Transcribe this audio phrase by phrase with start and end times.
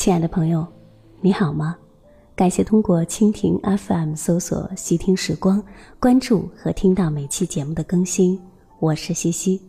[0.00, 0.66] 亲爱的朋友，
[1.20, 1.76] 你好吗？
[2.34, 5.62] 感谢通过蜻蜓 FM 搜索“细听时光”，
[6.00, 8.40] 关注和听到每期节目的更新。
[8.78, 9.60] 我是西西。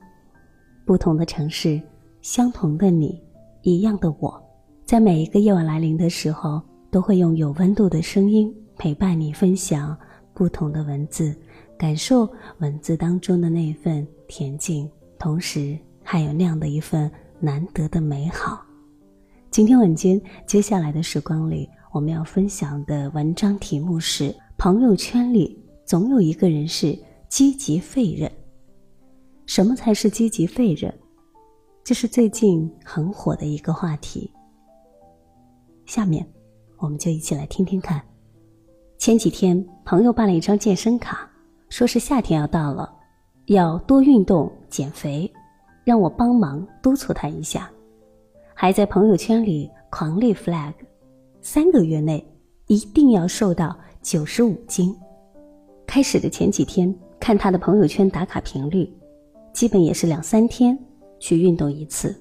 [0.86, 1.82] 不同的城市，
[2.22, 3.22] 相同的你，
[3.64, 4.42] 一样的我，
[4.86, 9.98] 在每一个夜晚来临的时候，都会用有温度的声音陪伴你，分享
[10.34, 11.36] 不同的文字，
[11.78, 12.26] 感受
[12.60, 14.90] 文字当中的那份恬静，
[15.20, 17.12] 同时还有那样的一份
[17.42, 18.66] 难得的美好。
[19.52, 28.32] 今天晚间，接下来的时光里，我们要分享的文章题目是：朋友圈里总有一个人是积极废人。
[29.46, 30.98] 什么才是积极废人？
[31.84, 34.32] 这是最近很火的一个话题。
[35.86, 36.26] 下面，
[36.78, 38.02] 我们就一起来听听看。
[38.98, 41.30] 前几天，朋友办了一张健身卡，
[41.68, 42.90] 说是夏天要到了，
[43.48, 45.30] 要多运动减肥，
[45.84, 47.70] 让我帮忙督促他一下。
[48.62, 50.72] 还在朋友圈里狂立 flag，
[51.42, 52.24] 三个月内
[52.68, 54.96] 一定要瘦到九十五斤。
[55.88, 58.88] 开始的前几天看他的朋友圈打卡频率，
[59.52, 60.78] 基本也是两三天
[61.20, 62.16] 去运动一次。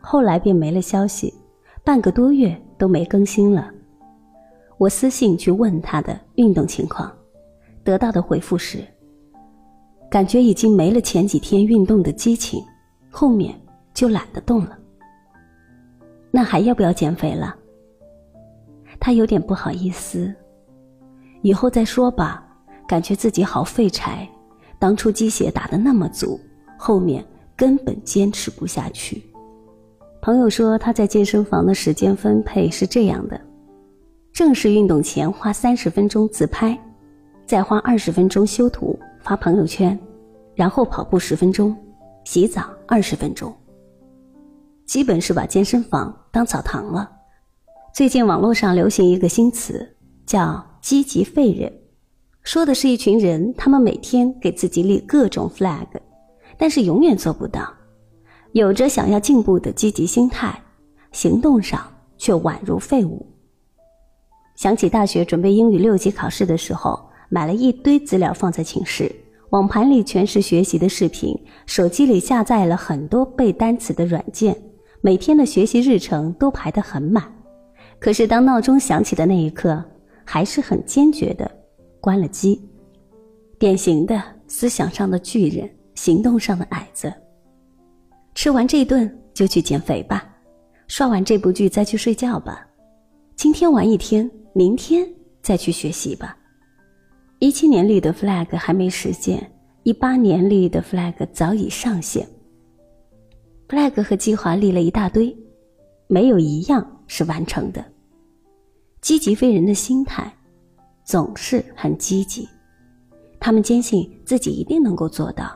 [0.00, 1.34] 后来便没了消息，
[1.82, 3.68] 半个多月都没更新了。
[4.78, 7.12] 我私信去问他的运动情况，
[7.82, 8.78] 得到的回复是：
[10.08, 12.62] 感觉已经没了前几天运动的激情，
[13.10, 13.60] 后面
[13.92, 14.78] 就懒得动了。
[16.36, 17.54] 那还要不要减肥了？
[18.98, 20.34] 他有点不好意思，
[21.42, 22.44] 以后再说吧。
[22.88, 24.28] 感觉自己好废柴，
[24.80, 26.40] 当初鸡血打的那么足，
[26.76, 27.24] 后面
[27.54, 29.22] 根本坚持不下去。
[30.20, 33.40] 朋友说他在健身房的时间分配是这样的：
[34.32, 36.76] 正式运动前花三十分钟自拍，
[37.46, 39.96] 再花二十分钟修图发朋友圈，
[40.56, 41.74] 然后跑步十分钟，
[42.24, 43.54] 洗澡二十分钟。
[44.86, 47.10] 基本是把健身房当澡堂了。
[47.94, 49.96] 最近网络上流行一个新词，
[50.26, 51.72] 叫“积极废人”，
[52.42, 55.86] 说的是一群人，他们每天给自己立各种 flag，
[56.58, 57.72] 但是永远做不到，
[58.52, 60.60] 有着想要进步的积极心态，
[61.12, 61.80] 行动上
[62.18, 63.24] 却宛如废物。
[64.56, 69.10] 想起大学准备英语六级考试的时候，买了一堆资料放在寝室，
[69.50, 74.56] 网盘里全是学习的视频，手机里下载了很多背单词的软件。
[75.04, 77.22] 每天的学习日程都排得很满，
[77.98, 79.84] 可是当闹钟响起的那一刻，
[80.24, 81.46] 还是很坚决的
[82.00, 82.58] 关了机。
[83.58, 87.12] 典型的思想上的巨人，行动上的矮子。
[88.34, 90.26] 吃完这顿就去减肥吧，
[90.88, 92.66] 刷完这部剧再去睡觉吧，
[93.36, 95.06] 今天玩一天，明天
[95.42, 96.34] 再去学习吧。
[97.40, 102.26] 一七年立的 flag 还没实现，一八年立的 flag 早已上线。
[103.68, 105.36] Flag 和计划立了一大堆，
[106.06, 107.84] 没有一样是完成的。
[109.00, 110.32] 积极非人的心态
[111.04, 112.48] 总是很积极，
[113.38, 115.50] 他们坚信自己一定能够做到，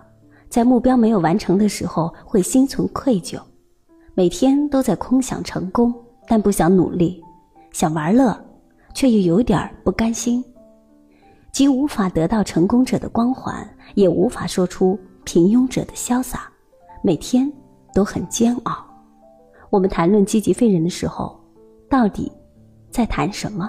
[0.49, 3.41] 在目标没有完成的时候会心存愧疚，
[4.15, 5.95] 每天都在空想成功，
[6.27, 7.23] 但不想努力，
[7.73, 8.39] 想玩乐，
[8.95, 10.45] 却又有点不甘心，
[11.53, 16.51] 既无法得到成功者的光环，也无法说出平庸者的潇洒，
[17.03, 17.51] 每天。
[17.98, 18.76] 都很煎熬。
[19.70, 21.36] 我们谈论积极废人的时候，
[21.91, 22.31] 到底
[22.92, 23.69] 在谈什么？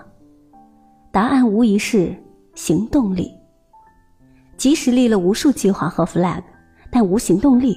[1.11, 2.15] 答案无疑是
[2.53, 3.33] 行动力。
[4.55, 6.43] 即使立了无数计划和 flag，
[6.91, 7.75] 但无行动力，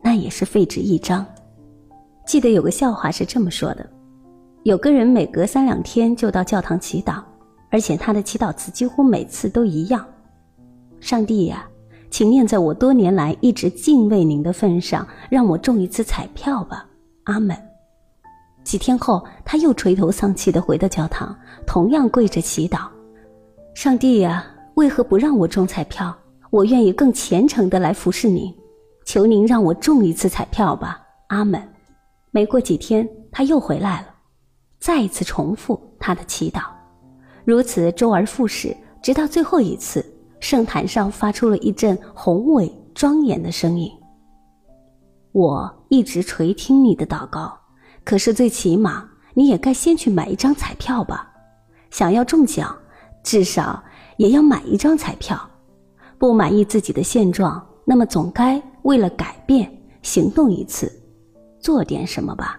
[0.00, 1.26] 那也是废纸一张。
[2.24, 3.86] 记得有个笑话是这么说的：
[4.62, 7.22] 有个人每隔三两天就到教堂祈祷，
[7.70, 10.02] 而且他的祈祷词几乎每次都一样
[10.98, 11.68] ：“上帝呀。”
[12.10, 16.84] 请念在我多年来一直敬畏您的份上，让我中一次彩票吧，
[17.24, 17.56] 阿门。
[18.64, 21.34] 几天后，他又垂头丧气地回到教堂，
[21.66, 22.88] 同样跪着祈祷
[23.74, 24.44] ：“上帝呀，
[24.74, 26.14] 为何不让我中彩票？
[26.50, 28.52] 我愿意更虔诚地来服侍您，
[29.04, 31.62] 求您让我中一次彩票吧，阿门。”
[32.32, 34.08] 没过几天，他又回来了，
[34.78, 36.62] 再一次重复他的祈祷，
[37.44, 40.04] 如此周而复始，直到最后一次。
[40.40, 43.90] 圣坛上发出了一阵宏伟庄严的声音。
[45.32, 47.56] 我一直垂听你的祷告，
[48.04, 51.30] 可是最起码你也该先去买一张彩票吧。
[51.90, 52.74] 想要中奖，
[53.22, 53.82] 至少
[54.16, 55.38] 也要买一张彩票。
[56.18, 59.70] 不满意自己的现状，那么总该为了改变
[60.02, 60.90] 行动一次，
[61.60, 62.58] 做点什么吧。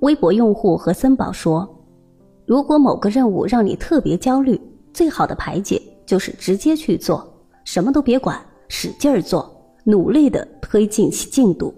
[0.00, 1.68] 微博用户和森宝说
[2.46, 4.60] ：“如果某个任务让你特别焦虑，
[4.92, 7.32] 最好的排解。”就是直接去做，
[7.64, 9.54] 什么都别管，使劲儿做，
[9.84, 11.74] 努力的推进其进度。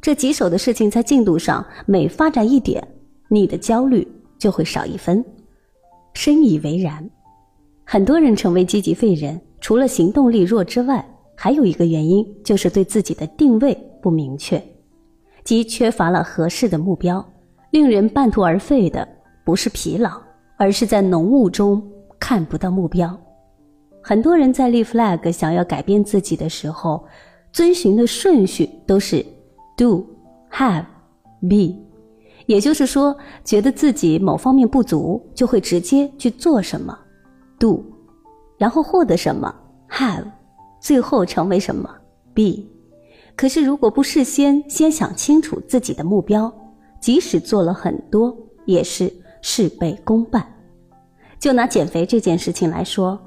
[0.00, 2.86] 这棘手的事情在进度上每发展一点，
[3.28, 4.06] 你的焦虑
[4.38, 5.24] 就会少一分。
[6.14, 7.08] 深以为然。
[7.84, 11.04] 很多人成为积极废人，除了行动力弱之外，
[11.34, 14.62] 还有一个原因就是对自己的定位不明确，
[15.44, 17.24] 即缺乏了合适的目标。
[17.70, 19.06] 令人半途而废的
[19.44, 20.20] 不是疲劳，
[20.56, 21.82] 而是在浓雾中
[22.18, 23.16] 看不到目标。
[24.02, 27.04] 很多人在立 flag 想要改变自己的时候，
[27.52, 29.24] 遵循的顺序都是
[29.76, 30.06] do、
[30.50, 30.84] have、
[31.48, 31.74] be，
[32.46, 36.98] 也就是说，觉得自己某方面不足，就会直接去做什么
[37.58, 37.84] do，
[38.56, 39.54] 然后获得什么
[39.90, 40.24] have，
[40.80, 41.88] 最后成为什么
[42.34, 42.64] be。
[43.36, 46.52] 可是如果不事先先想清楚自己的目标，
[47.00, 48.36] 即使做了很多，
[48.66, 50.46] 也是事倍功半。
[51.38, 53.18] 就拿减肥这件事情来说，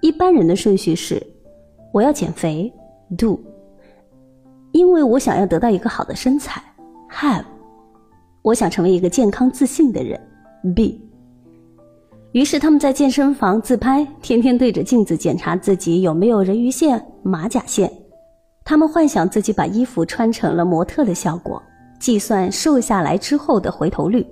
[0.00, 1.22] 一般人的顺序是：
[1.92, 2.72] 我要减肥
[3.18, 3.38] ，do；
[4.72, 6.62] 因为我想要得到一个好的身材
[7.10, 7.44] ，have；
[8.42, 10.18] 我想成为一个健康自信的人
[10.74, 10.98] ，be。
[12.32, 17.92] 于是他们在健身房自拍，天天对着镜子检查自己有没有人鱼线、马甲线。
[18.64, 21.60] 他们幻想自己把衣服穿成了模特的效果。
[21.98, 24.26] 计算瘦下来之后的回头率。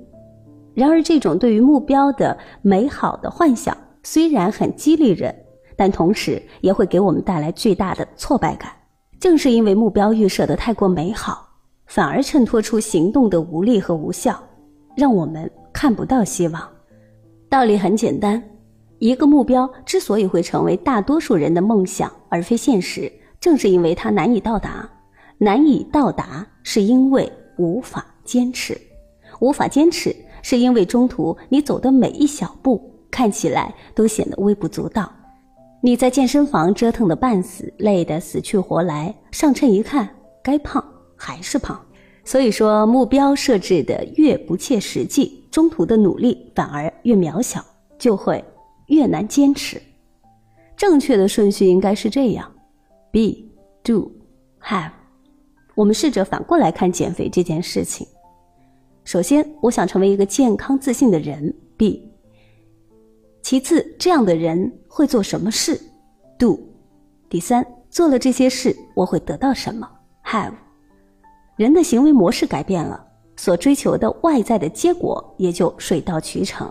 [0.73, 5.35] 然而，这种对于目标的美好的幻想虽然很激励人，
[5.78, 8.72] 但同时也会给我们带来巨大的挫败感。
[9.20, 11.48] 正是因为目标预设的太过美好，
[11.86, 14.36] 反而衬托出行动的无力和无效，
[14.96, 16.69] 让我们看不到希望。
[17.48, 18.42] 道理很简单，
[18.98, 24.90] 一个目标之所以会成为大多数人的梦想而非现实，正是因为它难以到达。
[25.38, 27.32] 难以到达，是因为。
[27.60, 28.81] 无法坚持，
[29.40, 35.12] 无法坚持，是因为中途你走的每一小步看起来都显得微不足道。
[35.80, 40.08] 你在健身房折腾的半死，累得死去活来，上称一看，
[40.42, 40.84] 该胖
[41.16, 41.80] 还是胖。
[42.25, 47.64] 所以说，目标设置的越不切实际，中途的努力反而越渺小，
[47.96, 48.44] 就会
[48.88, 49.80] 越难坚持。
[50.76, 52.50] 正确的顺序应该是这样
[53.12, 53.36] ：be,
[53.84, 54.10] do,
[54.60, 54.90] have。
[55.76, 58.04] 我们试着反过来看减肥这件事情。
[59.04, 62.02] 首先，我想成为一个健康自信的人，B。
[63.48, 65.80] 其次，这样的人会做什么事
[66.38, 66.60] ，Do。
[67.30, 69.88] 第三，做了这些事，我会得到什么
[70.26, 70.52] ，Have。
[71.56, 73.02] 人的行为模式改变了，
[73.36, 76.70] 所追求的外在的结果也就水到渠成。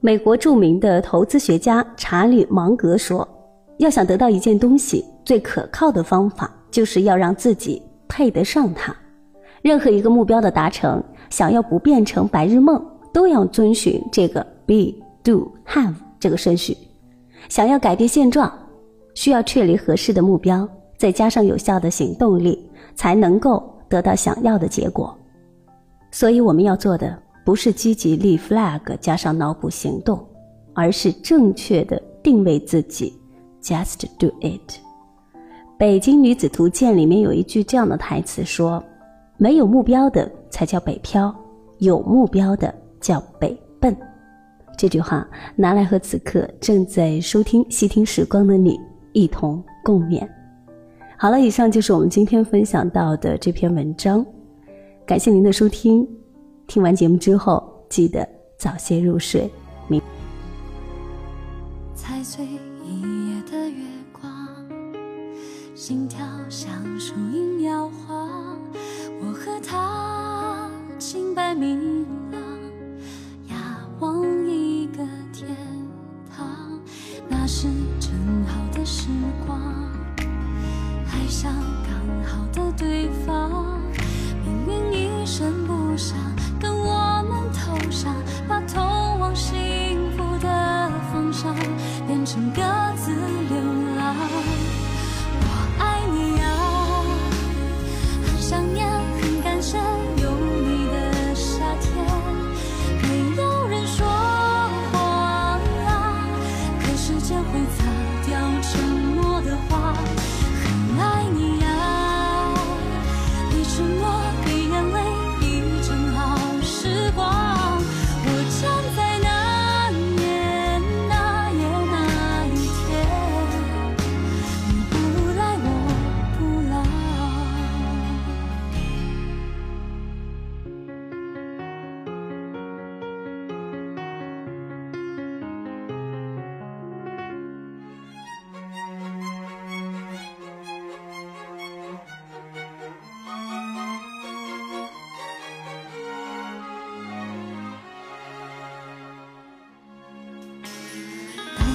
[0.00, 3.28] 美国著名的投资学家查理芒格说
[3.76, 8.96] ：“要想得到一件东西，最可靠的方法就是要让自己。”配得上它。
[9.60, 16.76] 任何一个目标的达成，想要不变成白日梦，都要遵循这个 be do have 这个顺序。
[17.48, 18.52] 想要改变现状，
[19.14, 22.58] 需要确立合适的目标，再加上有效的行动力，
[22.94, 25.16] 才能够得到想要的结果。
[26.10, 30.24] 所以我们要做的不是积极立 flag 加上脑补行动，
[30.74, 33.12] 而是正确的定位自己
[33.62, 34.60] ，just do it。
[35.78, 38.80] 《北京女子图鉴》里面有一句这样的台词说
[39.36, 41.34] ：“没有目标的才叫北漂，
[41.78, 43.96] 有目标的叫北奔。”
[44.82, 45.24] 这句话
[45.54, 48.76] 拿来和此刻正在收听《细听时光》的你
[49.12, 50.28] 一同共勉。
[51.16, 54.26] 好了，以上就是我们今天分享到的这篇文章，
[55.06, 56.04] 感谢您的收听。
[56.66, 58.28] 听完节目之后，记得
[58.58, 59.48] 早些入睡。
[59.86, 60.02] 明。
[61.94, 62.44] 踩碎
[62.84, 64.48] 一夜的月光
[65.76, 68.58] 心跳像树影摇晃，
[69.20, 70.68] 我和他
[70.98, 72.04] 清白明
[77.44, 77.66] 那是
[77.98, 78.12] 正
[78.46, 79.08] 好的时
[79.44, 79.60] 光，
[81.10, 83.80] 爱上刚好的对方，
[84.64, 86.16] 命运一声不响，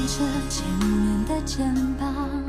[0.08, 2.47] 着前面的肩膀，